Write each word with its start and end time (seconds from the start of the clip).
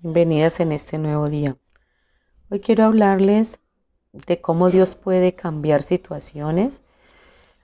bienvenidas 0.00 0.60
en 0.60 0.70
este 0.70 0.96
nuevo 0.96 1.28
día. 1.28 1.56
Hoy 2.50 2.60
quiero 2.60 2.84
hablarles 2.84 3.58
de 4.12 4.40
cómo 4.40 4.70
Dios 4.70 4.94
puede 4.94 5.34
cambiar 5.34 5.82
situaciones, 5.82 6.82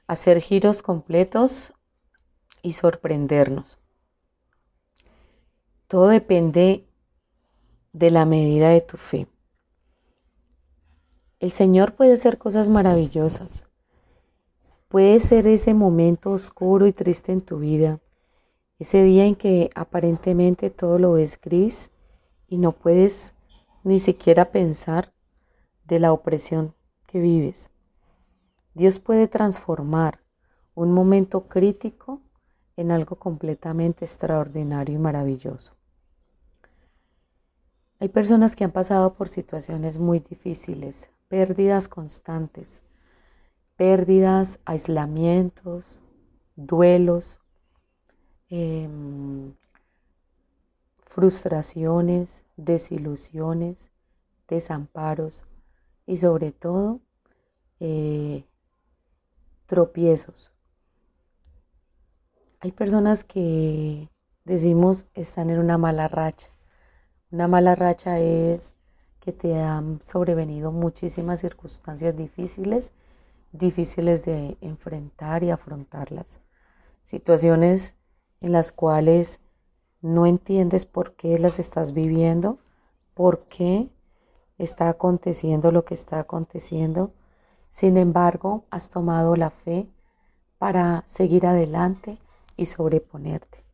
hacer 0.09 0.41
giros 0.41 0.83
completos 0.83 1.73
y 2.61 2.73
sorprendernos. 2.73 3.79
Todo 5.87 6.09
depende 6.09 6.89
de 7.93 8.11
la 8.11 8.25
medida 8.25 8.71
de 8.71 8.81
tu 8.81 8.97
fe. 8.97 9.29
El 11.39 11.53
Señor 11.53 11.95
puede 11.95 12.15
hacer 12.15 12.39
cosas 12.39 12.69
maravillosas. 12.69 13.69
Puede 14.89 15.21
ser 15.21 15.47
ese 15.47 15.73
momento 15.73 16.33
oscuro 16.33 16.89
y 16.89 16.93
triste 16.93 17.31
en 17.31 17.43
tu 17.43 17.61
vida, 17.61 18.01
ese 18.81 19.05
día 19.05 19.25
en 19.25 19.37
que 19.37 19.71
aparentemente 19.77 20.71
todo 20.71 20.99
lo 20.99 21.13
ves 21.13 21.41
gris 21.41 21.93
y 22.55 22.57
no 22.57 22.71
puedes 22.71 23.33
ni 23.83 23.99
siquiera 23.99 24.53
pensar 24.53 25.13
de 25.89 25.99
la 25.99 26.13
opresión 26.13 26.73
que 27.09 27.19
vives. 27.19 27.69
Dios 28.75 29.01
puede 29.01 29.27
transformar 29.27 30.21
un 30.77 30.93
momento 30.93 31.49
crítico 31.49 32.21
en 32.77 32.93
algo 32.93 33.17
completamente 33.17 34.05
extraordinario 34.05 34.95
y 34.95 34.99
maravilloso. 34.99 35.75
Hay 37.99 38.09
personas 38.09 38.55
que 38.55 38.63
han 38.63 38.71
pasado 38.71 39.15
por 39.15 39.29
situaciones 39.29 39.99
muy 39.99 40.21
difíciles, 40.21 41.11
pérdidas 41.27 41.89
constantes, 41.89 42.83
pérdidas, 43.77 44.61
aislamientos, 44.65 45.99
duelos, 46.55 47.41
em, 48.49 49.55
frustraciones, 51.15 52.44
desilusiones, 52.57 53.91
desamparos 54.49 55.47
y 56.07 56.17
sobre 56.17 56.53
todo 56.53 57.01
eh, 57.81 58.45
tropiezos. 59.67 60.53
Hay 62.61 62.73
personas 62.73 63.25
que 63.25 64.09
decimos 64.45 65.07
están 65.15 65.51
en 65.51 65.59
una 65.59 65.79
mala 65.79 66.09
racha. 66.09 66.49
Una 67.31 67.49
mala 67.49 67.75
racha 67.75 68.21
es 68.21 68.73
que 69.21 69.33
te 69.33 69.61
han 69.61 70.01
sobrevenido 70.03 70.71
muchísimas 70.71 71.41
circunstancias 71.41 72.17
difíciles, 72.17 72.93
difíciles 73.53 74.25
de 74.25 74.57
enfrentar 74.61 75.43
y 75.43 75.51
afrontarlas. 75.51 76.41
Situaciones 77.03 77.97
en 78.41 78.53
las 78.53 78.73
cuales 78.73 79.41
no 80.05 80.27
entiendes 80.27 80.85
por 80.85 81.15
qué 81.15 81.39
las 81.39 81.59
estás 81.59 81.95
viviendo, 81.95 82.59
por 83.15 83.45
qué 83.45 83.89
está 84.59 84.91
aconteciendo 84.91 85.73
lo 85.73 85.87
que 85.87 85.95
está 85.95 86.21
aconteciendo. 86.21 87.15
Sin 87.71 87.97
embargo, 87.97 88.67
has 88.69 88.91
tomado 88.91 89.35
la 89.35 89.49
fe 89.49 89.89
para 90.59 91.05
seguir 91.07 91.47
adelante 91.47 92.19
y 92.55 92.67
sobreponerte. 92.67 93.65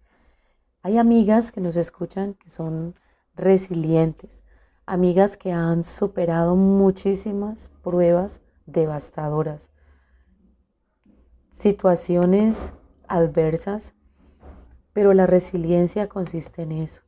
Hay 0.82 0.98
amigas 0.98 1.50
que 1.50 1.60
nos 1.60 1.76
escuchan 1.76 2.34
que 2.34 2.48
son 2.48 2.94
resilientes, 3.34 4.44
amigas 4.86 5.36
que 5.36 5.50
han 5.50 5.82
superado 5.82 6.54
muchísimas 6.54 7.70
pruebas 7.82 8.40
devastadoras, 8.66 9.68
situaciones 11.48 12.72
adversas, 13.08 13.94
pero 14.92 15.14
la 15.14 15.26
resiliencia 15.26 16.08
consiste 16.08 16.62
en 16.62 16.72
eso, 16.72 17.02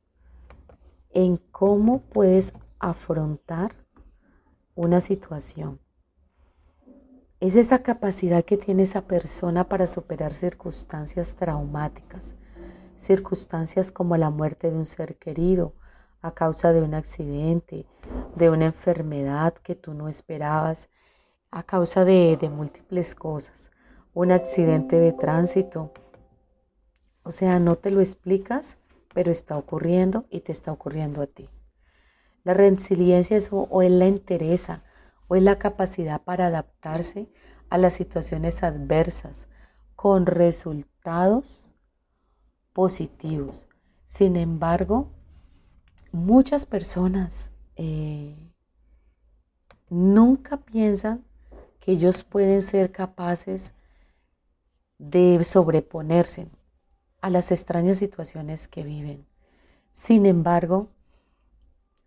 en 1.10 1.37
cómo 1.37 2.03
puedes 2.03 2.53
afrontar 2.78 3.75
una 4.75 5.00
situación. 5.00 5.81
Es 7.41 7.56
esa 7.56 7.82
capacidad 7.82 8.44
que 8.44 8.56
tiene 8.56 8.84
esa 8.84 9.03
persona 9.03 9.69
para 9.69 9.87
superar 9.87 10.32
circunstancias 10.32 11.34
traumáticas, 11.37 12.37
circunstancias 12.97 13.91
como 13.91 14.16
la 14.16 14.31
muerte 14.31 14.70
de 14.70 14.76
un 14.76 14.87
ser 14.87 15.16
querido, 15.16 15.75
a 16.20 16.32
causa 16.32 16.72
de 16.72 16.82
un 16.82 16.94
accidente, 16.94 17.84
de 18.37 18.49
una 18.49 18.66
enfermedad 18.66 19.54
que 19.54 19.75
tú 19.75 19.93
no 19.93 20.09
esperabas, 20.09 20.88
a 21.50 21.64
causa 21.64 22.04
de, 22.04 22.38
múltiples 22.50 23.14
cosas, 23.14 23.70
un 24.14 24.31
accidente 24.31 24.99
de 24.99 25.12
tránsito. 25.12 25.93
O 27.22 27.33
sea, 27.33 27.59
no 27.60 27.77
te 27.77 27.91
lo 27.91 28.00
explicas, 28.00 28.77
pero 29.15 29.31
está 29.31 29.56
ocurriendo 29.56 30.25
y 30.31 30.41
te 30.41 30.53
está 30.53 30.72
ocurriendo 30.72 31.22
a 31.22 31.27
ti. 31.27 31.49
La 32.44 32.55
resiliencia 32.55 33.37
es 33.37 33.50
o 33.53 33.83
es 33.83 33.91
la 33.91 34.06
entereza 34.06 34.83
o 35.28 35.37
es 35.37 35.43
la 35.43 35.59
capacidad 35.59 36.21
para 36.21 36.49
adaptarse 36.49 37.28
a 37.71 37.78
las 37.78 37.94
situaciones 37.94 38.62
adversas 38.62 39.47
con 39.94 40.27
resultados 40.27 41.69
positivos. 42.72 43.65
Sin 44.06 44.37
embargo, 44.37 45.11
muchas 46.11 46.66
personas 46.66 47.50
eh, 47.77 48.37
nunca 49.88 50.56
piensan 50.56 51.25
que 51.81 51.93
ellos 51.93 52.25
pueden 52.25 52.62
ser 52.62 52.93
capaces 52.93 53.72
de 54.99 55.44
sobreponerse 55.44 56.49
a 57.22 57.31
las 57.31 57.53
extrañas 57.53 57.99
situaciones 57.99 58.69
que 58.69 58.83
viven. 58.83 59.25
Sin 59.91 60.27
embargo, 60.27 60.88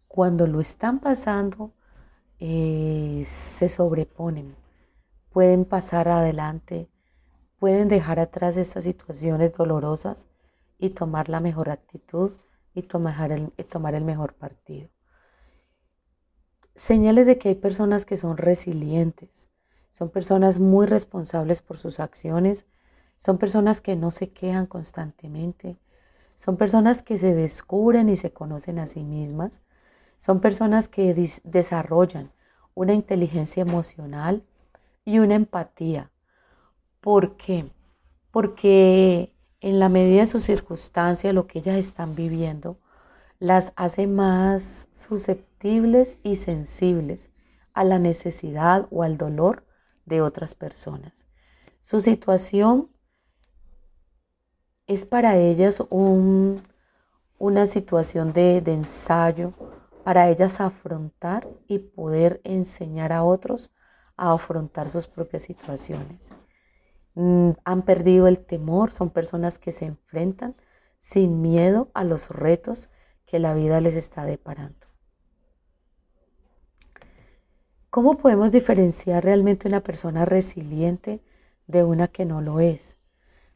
cuando 0.07 0.45
lo 0.45 0.61
están 0.61 0.99
pasando, 0.99 1.71
eh, 2.39 3.23
se 3.25 3.69
sobreponen, 3.69 4.55
pueden 5.31 5.65
pasar 5.65 6.09
adelante, 6.09 6.89
pueden 7.59 7.87
dejar 7.87 8.19
atrás 8.19 8.57
estas 8.57 8.83
situaciones 8.83 9.53
dolorosas 9.53 10.27
y 10.77 10.89
tomar 10.89 11.29
la 11.29 11.39
mejor 11.39 11.69
actitud 11.69 12.33
y 12.73 12.81
el, 12.81 13.51
tomar 13.69 13.95
el 13.95 14.03
mejor 14.03 14.33
partido. 14.33 14.89
Señales 16.75 17.25
de 17.25 17.37
que 17.37 17.49
hay 17.49 17.55
personas 17.55 18.05
que 18.05 18.17
son 18.17 18.35
resilientes, 18.35 19.49
son 19.91 20.09
personas 20.09 20.59
muy 20.59 20.87
responsables 20.87 21.61
por 21.61 21.77
sus 21.77 22.01
acciones, 22.01 22.65
son 23.17 23.37
personas 23.37 23.81
que 23.81 23.95
no 23.95 24.11
se 24.11 24.31
quejan 24.31 24.65
constantemente, 24.65 25.77
son 26.35 26.57
personas 26.57 27.01
que 27.01 27.17
se 27.17 27.33
descubren 27.33 28.09
y 28.09 28.15
se 28.15 28.31
conocen 28.31 28.79
a 28.79 28.87
sí 28.87 29.03
mismas, 29.03 29.61
son 30.17 30.41
personas 30.41 30.87
que 30.87 31.13
desarrollan 31.43 32.31
una 32.73 32.93
inteligencia 32.93 33.61
emocional 33.61 34.43
y 35.03 35.19
una 35.19 35.35
empatía. 35.35 36.11
¿Por 36.99 37.37
qué? 37.37 37.65
Porque 38.31 39.33
en 39.61 39.79
la 39.79 39.89
medida 39.89 40.21
de 40.21 40.27
su 40.27 40.41
circunstancia, 40.41 41.33
lo 41.33 41.47
que 41.47 41.59
ellas 41.59 41.77
están 41.77 42.15
viviendo, 42.15 42.77
las 43.39 43.73
hace 43.75 44.07
más 44.07 44.87
susceptibles 44.91 46.17
y 46.23 46.37
sensibles 46.37 47.29
a 47.73 47.83
la 47.83 47.99
necesidad 47.99 48.87
o 48.91 49.03
al 49.03 49.17
dolor 49.17 49.65
de 50.05 50.21
otras 50.21 50.55
personas. 50.55 51.25
Su 51.81 52.01
situación 52.01 52.89
es 54.87 55.05
para 55.05 55.37
ellas 55.37 55.83
una 55.89 57.65
situación 57.65 58.33
de, 58.33 58.61
de 58.61 58.73
ensayo, 58.73 59.53
para 60.03 60.29
ellas 60.29 60.61
afrontar 60.61 61.47
y 61.67 61.79
poder 61.79 62.41
enseñar 62.43 63.11
a 63.11 63.23
otros 63.23 63.73
a 64.17 64.33
afrontar 64.33 64.89
sus 64.89 65.07
propias 65.07 65.43
situaciones. 65.43 66.31
Mm, 67.15 67.51
han 67.63 67.81
perdido 67.81 68.27
el 68.27 68.39
temor, 68.39 68.91
son 68.91 69.09
personas 69.09 69.57
que 69.57 69.71
se 69.71 69.85
enfrentan 69.85 70.55
sin 70.99 71.41
miedo 71.41 71.89
a 71.93 72.03
los 72.03 72.29
retos 72.29 72.89
que 73.25 73.39
la 73.39 73.53
vida 73.53 73.81
les 73.81 73.95
está 73.95 74.25
deparando. 74.25 74.85
¿Cómo 77.89 78.17
podemos 78.17 78.51
diferenciar 78.51 79.23
realmente 79.23 79.67
una 79.67 79.81
persona 79.81 80.25
resiliente 80.25 81.21
de 81.65 81.83
una 81.83 82.09
que 82.09 82.25
no 82.25 82.41
lo 82.41 82.59
es? 82.59 82.97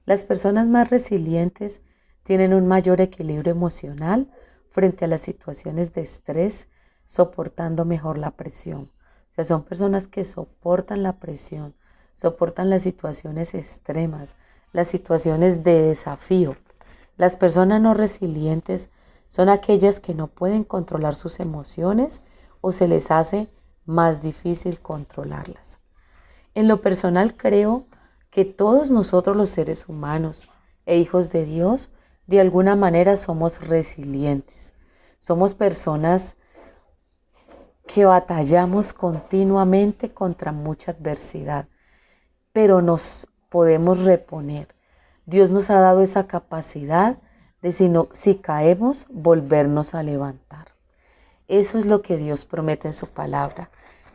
Las 0.10 0.24
personas 0.24 0.66
más 0.66 0.90
resilientes 0.90 1.84
tienen 2.24 2.56
un 2.56 2.68
mayor 2.68 3.00
equilibrio 3.00 3.52
emocional 3.52 4.28
frente 4.72 5.06
a 5.06 5.08
las 5.08 5.22
situaciones 5.22 5.94
de 5.94 6.02
estrés, 6.02 6.68
soportando 7.06 7.86
mejor 7.86 8.18
la 8.18 8.32
presión. 8.32 8.90
O 9.30 9.34
sea, 9.36 9.44
son 9.44 9.66
personas 9.66 10.08
que 10.08 10.26
soportan 10.26 11.04
la 11.04 11.20
presión, 11.20 11.76
soportan 12.16 12.72
las 12.72 12.82
situaciones 12.82 13.54
extremas, 13.54 14.36
las 14.74 14.88
situaciones 14.88 15.64
de 15.64 15.80
desafío. 15.80 16.56
Las 17.16 17.36
personas 17.36 17.80
no 17.80 17.94
resilientes 17.94 18.90
son 19.28 19.48
aquellas 19.48 20.00
que 20.00 20.16
no 20.16 20.26
pueden 20.26 20.64
controlar 20.64 21.14
sus 21.14 21.40
emociones 21.40 22.24
o 22.62 22.72
se 22.72 22.88
les 22.88 23.12
hace 23.12 23.48
más 23.86 24.24
difícil 24.24 24.80
controlarlas. 24.80 25.78
En 26.56 26.68
lo 26.68 26.82
personal 26.82 27.38
creo 27.38 27.86
que 28.30 28.46
todos 28.46 28.92
nosotros 28.92 29.36
los 29.36 29.50
seres 29.50 29.88
humanos 29.90 30.50
e 30.86 30.98
hijos 30.98 31.31
de 31.31 31.46
Dios 31.46 31.90
de 32.28 32.40
alguna 32.40 32.76
manera 32.76 33.18
somos 33.18 33.68
resilientes. 33.68 34.74
Somos 35.20 35.56
personas 35.56 36.36
que 37.88 38.06
batallamos 38.06 38.94
continuamente 38.94 40.14
contra 40.14 40.52
mucha 40.52 40.92
adversidad, 40.92 41.68
pero 42.54 42.81
nos 42.81 43.28
podemos 43.50 44.04
reponer. 44.04 44.68
Dios 45.25 45.50
nos 45.50 45.70
ha 45.72 45.80
dado 45.80 46.02
esa 46.02 46.28
capacidad 46.28 47.18
de 47.62 47.72
si, 47.72 47.92
si 48.14 48.36
caemos, 48.36 49.08
volvernos 49.10 49.96
a 49.96 50.04
levantar. 50.04 50.68
Eso 51.48 51.80
es 51.80 51.88
lo 51.88 52.04
que 52.04 52.18
Dios 52.18 52.46
promete 52.46 52.88
en 52.88 52.94
su 52.94 53.08
palabra, 53.08 53.72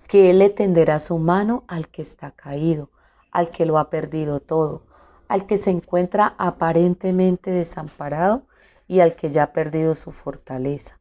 que 0.07 0.31
Él 0.31 0.39
le 0.39 0.51
tenderá 0.51 1.01
su 1.01 1.19
mano 1.19 1.65
al 1.67 1.89
que 1.89 2.03
está 2.03 2.31
caído, 2.31 2.91
al 3.35 3.51
que 3.51 3.67
lo 3.67 3.79
ha 3.79 3.91
perdido 3.91 4.41
todo, 4.41 4.87
al 5.29 5.47
que 5.47 5.57
se 5.59 5.69
encuentra 5.69 6.35
aparentemente 6.39 7.51
desamparado 7.51 8.47
y 8.87 9.01
al 9.01 9.17
que 9.17 9.29
ya 9.29 9.43
ha 9.43 9.53
perdido 9.53 9.97
su 9.97 10.13
fortaleza. 10.13 11.01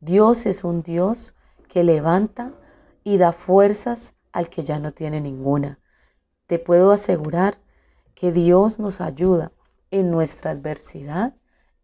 Dios 0.00 0.44
es 0.44 0.64
un 0.64 0.82
Dios 0.82 1.34
que 1.68 1.84
levanta 1.84 2.52
y 3.04 3.16
da 3.16 3.32
fuerzas 3.32 4.12
al 4.32 4.48
que 4.48 4.64
ya 4.64 4.80
no 4.80 4.92
tiene 4.92 5.20
ninguna. 5.20 5.78
Te 6.48 6.58
puedo 6.58 6.90
asegurar 6.90 7.58
que 8.16 8.32
Dios 8.32 8.80
nos 8.80 9.00
ayuda 9.00 9.52
en 9.92 10.10
nuestra 10.10 10.50
adversidad, 10.50 11.34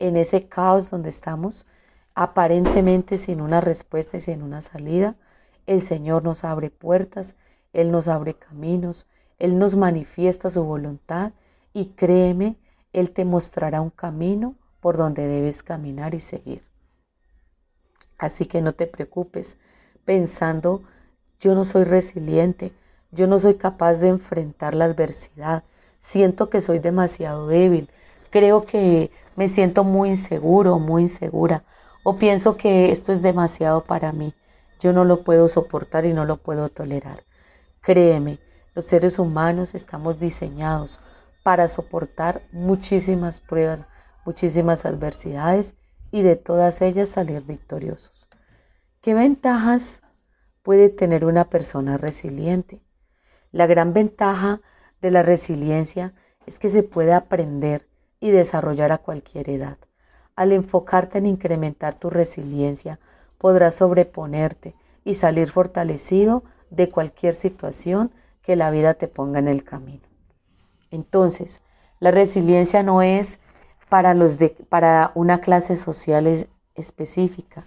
en 0.00 0.17
ese 0.17 0.49
caos 0.49 0.91
donde 0.91 1.08
estamos, 1.11 1.67
aparentemente 2.17 3.17
sin 3.17 3.41
una 3.41 3.61
respuesta 3.61 4.17
y 4.17 4.20
sin 4.20 4.43
una 4.43 4.61
salida. 4.61 5.14
El 5.67 5.81
Señor 5.81 6.25
nos 6.25 6.43
abre 6.43 6.70
puertas, 6.70 7.37
Él 7.73 7.93
nos 7.93 8.08
abre 8.08 8.35
caminos, 8.35 9.06
Él 9.44 9.58
nos 9.58 9.76
manifiesta 9.76 10.49
su 10.49 10.64
voluntad 10.64 11.32
y 11.75 11.91
créeme, 11.91 12.56
Él 12.94 13.11
te 13.11 13.26
mostrará 13.26 13.82
un 13.82 13.91
camino 13.91 14.55
por 14.81 14.96
donde 14.96 15.26
debes 15.26 15.62
caminar 15.62 16.14
y 16.14 16.19
seguir. 16.19 16.62
Así 18.17 18.46
que 18.46 18.62
no 18.62 18.73
te 18.73 18.87
preocupes 18.87 19.58
pensando, 20.06 20.82
yo 21.41 21.55
no 21.55 21.64
soy 21.64 21.85
resiliente, 21.85 22.73
yo 23.11 23.26
no 23.26 23.38
soy 23.38 23.56
capaz 23.56 23.96
de 23.96 24.08
enfrentar 24.08 24.75
la 24.75 24.87
adversidad, 24.87 25.62
siento 26.00 26.49
que 26.49 26.62
soy 26.62 26.79
demasiado 26.79 27.46
débil, 27.46 27.91
creo 28.31 28.64
que 28.64 29.11
me 29.37 29.49
siento 29.49 29.85
muy 29.85 30.08
inseguro, 30.08 30.79
muy 30.79 31.02
insegura, 31.02 31.64
o 32.02 32.17
pienso 32.17 32.56
que 32.56 32.91
esto 32.91 33.12
es 33.12 33.20
demasiado 33.20 33.85
para 33.85 34.11
mí, 34.12 34.32
yo 34.81 34.94
no 34.94 35.05
lo 35.05 35.23
puedo 35.23 35.49
soportar 35.49 36.06
y 36.06 36.14
no 36.14 36.25
lo 36.25 36.38
puedo 36.38 36.70
tolerar. 36.70 37.25
Créeme, 37.82 38.38
los 38.75 38.85
seres 38.85 39.19
humanos 39.19 39.75
estamos 39.75 40.19
diseñados 40.19 40.99
para 41.43 41.69
soportar 41.69 42.43
muchísimas 42.53 43.41
pruebas, 43.41 43.87
muchísimas 44.25 44.85
adversidades 44.85 45.76
y 46.11 46.23
de 46.23 46.37
todas 46.37 46.81
ellas 46.81 47.09
salir 47.09 47.43
victoriosos. 47.43 48.29
¿Qué 49.00 49.15
ventajas 49.15 50.00
puede 50.62 50.88
tener 50.88 51.25
una 51.25 51.44
persona 51.44 51.99
resiliente? 51.99 52.81
La 53.53 53.67
gran 53.67 53.93
ventaja 53.93 54.61
de 55.00 55.11
la 55.11 55.23
resiliencia 55.23 56.15
es 56.47 56.59
que 56.59 56.70
se 56.70 56.82
puede 56.82 57.12
aprender 57.12 57.87
y 58.20 58.31
desarrollar 58.31 58.91
a 58.91 58.99
cualquier 58.99 59.50
edad. 59.50 59.79
Al 60.35 60.53
enfocarte 60.53 61.19
en 61.19 61.27
incrementar 61.27 61.94
tu 61.94 62.11
resiliencia, 62.11 62.99
podrás 63.38 63.75
sobreponerte 63.75 64.75
y 65.05 65.15
salir 65.15 65.50
fortalecido 65.50 66.43
de 66.70 66.91
cualquier 66.91 67.35
situación 67.35 68.11
que 68.44 68.56
la 68.56 68.70
vida 68.70 68.94
te 68.94 69.08
ponga 69.08 69.38
en 69.38 69.49
el 69.49 69.64
camino. 69.64 70.06
Entonces, 70.91 71.62
la 71.99 72.11
resiliencia 72.11 72.82
no 72.82 73.02
es 73.02 73.41
para, 73.88 74.14
los 74.14 74.38
para 74.69 75.12
una 75.14 75.41
clase 75.41 75.76
social 75.76 76.49
específica. 76.75 77.67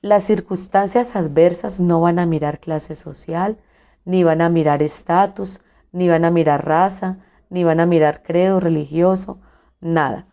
Las 0.00 0.24
circunstancias 0.24 1.14
adversas 1.14 1.80
no 1.80 2.00
van 2.00 2.18
a 2.18 2.26
mirar 2.26 2.60
clase 2.60 2.94
social, 2.94 3.58
ni 4.04 4.24
van 4.24 4.40
a 4.40 4.48
mirar 4.48 4.82
estatus, 4.82 5.60
ni 5.92 6.08
van 6.08 6.24
a 6.24 6.30
mirar 6.30 6.66
raza, 6.66 7.18
ni 7.50 7.64
van 7.64 7.80
a 7.80 7.86
mirar 7.86 8.22
credo 8.22 8.60
religioso, 8.60 9.38
nada. 9.80 10.26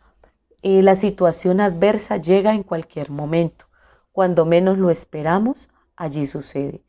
Y 0.61 0.81
la 0.81 0.95
situación 0.95 1.59
adversa 1.59 2.17
llega 2.17 2.53
en 2.53 2.63
cualquier 2.63 3.09
momento. 3.09 3.65
Cuando 4.11 4.45
menos 4.45 4.77
lo 4.77 4.89
esperamos, 4.89 5.69
allí 5.95 6.27
sucede. 6.27 6.83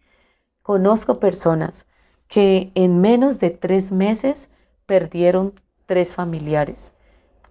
Conozco 0.63 1.21
personas 1.21 1.87
que 2.33 2.73
en 2.75 3.03
menos 3.03 3.41
de 3.41 3.51
tres 3.51 3.93
meses 3.93 4.49
perdieron 4.87 5.61
tres 5.85 6.15
familiares, 6.15 6.95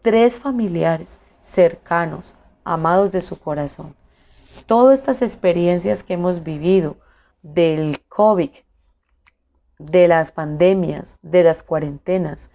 tres 0.01 0.39
familiares 0.39 1.19
cercanos, 1.43 2.33
amados 2.63 3.11
de 3.11 3.21
su 3.21 3.37
corazón. 3.37 3.95
Todas 4.65 4.97
estas 4.97 5.21
experiencias 5.21 6.01
que 6.01 6.15
hemos 6.15 6.43
vivido 6.43 6.97
del 7.43 8.01
COVID, 8.09 8.49
de 9.77 10.07
las 10.07 10.31
pandemias, 10.31 11.19
de 11.21 11.43
las 11.43 11.61
cuarentenas, 11.61 12.49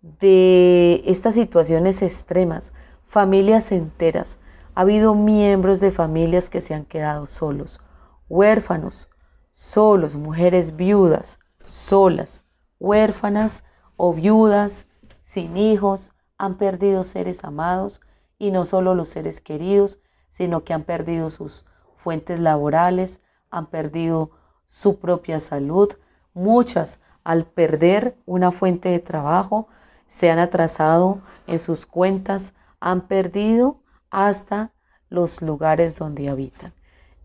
de 0.00 1.02
estas 1.06 1.34
situaciones 1.34 2.02
extremas, 2.02 2.72
familias 3.08 3.72
enteras, 3.72 4.38
ha 4.76 4.82
habido 4.82 5.16
miembros 5.16 5.80
de 5.80 5.90
familias 5.90 6.50
que 6.50 6.60
se 6.60 6.72
han 6.72 6.84
quedado 6.84 7.26
solos, 7.26 7.80
huérfanos, 8.28 9.10
solos, 9.52 10.14
mujeres 10.14 10.76
viudas, 10.76 11.40
solas, 11.64 12.44
huérfanas 12.78 13.64
o 13.96 14.12
viudas, 14.12 14.86
sin 15.22 15.56
hijos, 15.56 16.12
han 16.38 16.56
perdido 16.56 17.04
seres 17.04 17.44
amados 17.44 18.00
y 18.38 18.50
no 18.50 18.64
solo 18.64 18.94
los 18.94 19.08
seres 19.08 19.40
queridos, 19.40 20.00
sino 20.30 20.64
que 20.64 20.74
han 20.74 20.84
perdido 20.84 21.30
sus 21.30 21.64
fuentes 21.96 22.40
laborales, 22.40 23.22
han 23.50 23.66
perdido 23.66 24.30
su 24.66 24.98
propia 24.98 25.40
salud. 25.40 25.92
Muchas, 26.34 27.00
al 27.22 27.46
perder 27.46 28.16
una 28.26 28.50
fuente 28.52 28.88
de 28.88 28.98
trabajo, 28.98 29.68
se 30.08 30.30
han 30.30 30.38
atrasado 30.38 31.20
en 31.46 31.58
sus 31.58 31.86
cuentas, 31.86 32.52
han 32.80 33.02
perdido 33.02 33.80
hasta 34.10 34.72
los 35.08 35.42
lugares 35.42 35.96
donde 35.96 36.28
habitan. 36.28 36.72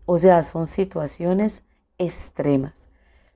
O 0.06 0.18
sea, 0.18 0.42
son 0.42 0.66
situaciones 0.66 1.62
extremas. 1.98 2.89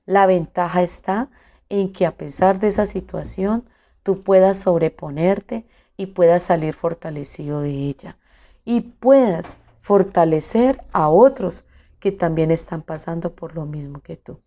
La 0.05 0.25
ventaja 0.27 0.83
está 0.83 1.29
en 1.69 1.93
que 1.93 2.05
a 2.05 2.15
pesar 2.15 2.59
de 2.59 2.67
esa 2.67 2.85
situación 2.85 3.67
tú 4.03 4.23
puedas 4.23 4.59
sobreponerte 4.59 5.65
y 5.97 6.07
puedas 6.07 6.43
salir 6.43 6.73
fortalecido 6.75 7.61
de 7.61 7.71
ella 7.71 8.17
y 8.65 8.81
puedas 8.81 9.57
fortalecer 9.81 10.81
a 10.91 11.09
otros 11.09 11.65
que 11.99 12.11
también 12.11 12.51
están 12.51 12.81
pasando 12.83 13.33
por 13.35 13.55
lo 13.55 13.65
mismo 13.65 14.01
que 14.01 14.17
tú. 14.17 14.39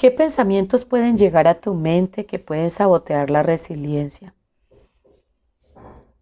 ¿Qué 0.00 0.10
pensamientos 0.10 0.86
pueden 0.86 1.18
llegar 1.18 1.46
a 1.46 1.60
tu 1.60 1.74
mente 1.74 2.24
que 2.24 2.38
pueden 2.38 2.70
sabotear 2.70 3.28
la 3.28 3.42
resiliencia? 3.42 4.32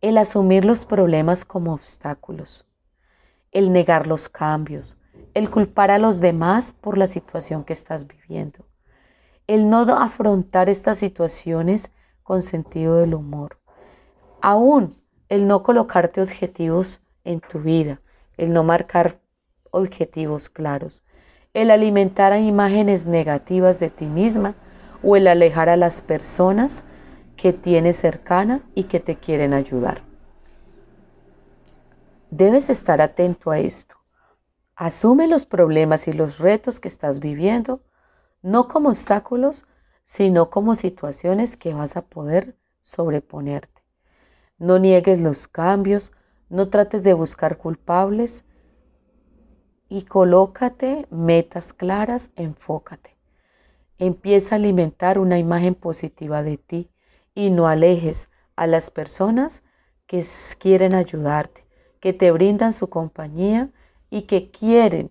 El 0.01 0.19
asumir 0.19 0.65
los 0.65 0.85
problemas 0.85 1.45
como 1.45 1.75
obstáculos, 1.75 2.67
el 3.53 3.71
negar 3.73 4.09
los 4.09 4.29
cambios, 4.29 4.99
el 5.33 5.49
culpar 5.49 5.93
a 5.93 5.99
los 5.99 6.19
demás 6.19 6.73
por 6.73 6.99
la 6.99 7.07
situación 7.07 7.63
que 7.63 7.73
estás 7.73 8.09
viviendo, 8.09 8.67
el 9.47 9.71
no 9.71 9.83
afrontar 9.83 10.69
estas 10.69 10.99
situaciones 10.99 11.93
con 12.25 12.43
sentido 12.43 12.97
del 12.97 13.15
humor, 13.15 13.61
aún 14.43 15.01
el 15.29 15.47
no 15.47 15.63
colocarte 15.63 16.21
objetivos 16.21 17.01
en 17.23 17.39
tu 17.39 17.61
vida, 17.61 18.01
el 18.39 18.53
no 18.53 18.65
marcar 18.65 19.21
objetivos 19.71 20.49
claros, 20.49 21.05
el 21.55 21.71
alimentar 21.71 22.33
a 22.33 22.39
imágenes 22.39 23.07
negativas 23.07 23.79
de 23.79 23.91
ti 23.91 24.07
misma 24.07 24.55
o 25.03 25.17
el 25.17 25.27
alejar 25.27 25.69
a 25.69 25.77
las 25.77 26.01
personas 26.01 26.85
que 27.37 27.53
tienes 27.53 27.97
cercana 27.97 28.63
y 28.75 28.85
que 28.85 29.01
te 29.01 29.17
quieren 29.17 29.53
ayudar. 29.53 30.03
Debes 32.31 32.69
estar 32.69 33.01
atento 33.01 33.51
a 33.51 33.59
esto, 33.59 33.99
Asume 34.81 35.27
los 35.27 35.45
problemas 35.45 36.07
y 36.07 36.13
los 36.13 36.39
retos 36.39 36.79
que 36.79 36.87
estás 36.87 37.19
viviendo, 37.19 37.81
no 38.43 38.69
como 38.69 38.91
obstáculos, 38.91 39.67
sino 40.05 40.51
como 40.51 40.77
situaciones 40.77 41.57
que 41.57 41.75
vas 41.75 41.97
a 41.97 42.03
poder 42.03 42.55
sobreponerte. 42.85 43.83
No 44.57 44.79
niegues 44.79 45.21
los 45.21 45.49
cambios, 45.49 46.13
no 46.49 46.69
trates 46.69 47.03
de 47.03 47.13
buscar 47.13 47.59
culpables 47.59 48.45
y 49.89 50.03
colócate 50.03 51.07
metas 51.11 51.73
claras, 51.73 52.31
enfócate. 52.37 53.17
Empieza 53.99 54.55
a 54.55 54.59
alimentar 54.59 55.19
una 55.19 55.39
imagen 55.39 55.75
positiva 55.75 56.43
de 56.43 56.59
ti 56.59 56.91
y 57.35 57.51
no 57.51 57.67
alejes 57.67 58.29
a 58.57 58.67
las 58.67 58.91
personas 58.91 59.63
que 60.07 60.25
quieren 60.59 60.95
ayudarte, 60.95 61.65
que 62.01 62.13
te 62.13 62.31
brindan 62.31 62.73
su 62.73 62.89
compañía 62.89 63.71
y 64.11 64.23
que 64.23 64.51
quieren 64.51 65.11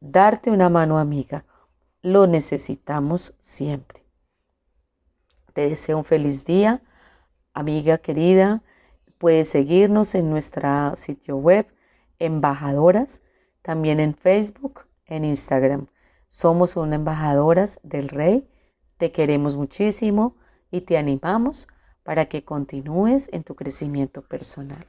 darte 0.00 0.50
una 0.50 0.68
mano 0.68 0.98
amiga. 0.98 1.44
Lo 2.02 2.26
necesitamos 2.26 3.34
siempre. 3.40 4.04
Te 5.52 5.68
deseo 5.68 5.98
un 5.98 6.04
feliz 6.04 6.44
día, 6.44 6.82
amiga 7.52 7.98
querida. 7.98 8.62
Puedes 9.18 9.48
seguirnos 9.48 10.14
en 10.14 10.30
nuestro 10.30 10.94
sitio 10.96 11.36
web, 11.36 11.66
Embajadoras, 12.20 13.20
también 13.68 14.00
en 14.00 14.14
Facebook, 14.14 14.86
en 15.04 15.26
Instagram. 15.26 15.88
Somos 16.30 16.74
una 16.74 16.96
embajadoras 16.96 17.78
del 17.82 18.08
Rey. 18.08 18.48
Te 18.96 19.12
queremos 19.12 19.56
muchísimo 19.56 20.36
y 20.70 20.80
te 20.80 20.96
animamos 20.96 21.68
para 22.02 22.30
que 22.30 22.46
continúes 22.46 23.28
en 23.30 23.44
tu 23.44 23.56
crecimiento 23.56 24.22
personal. 24.22 24.86